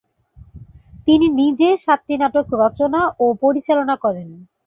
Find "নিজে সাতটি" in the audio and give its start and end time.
1.39-2.15